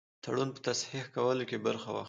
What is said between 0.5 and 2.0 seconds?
په تصحیح کولو کې برخه واخلي.